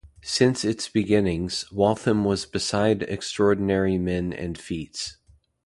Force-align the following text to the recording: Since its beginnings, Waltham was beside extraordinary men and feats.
Since 0.23 0.65
its 0.65 0.89
beginnings, 0.89 1.71
Waltham 1.71 2.23
was 2.25 2.47
beside 2.47 3.03
extraordinary 3.03 3.99
men 3.99 4.33
and 4.33 4.57
feats. 4.57 5.17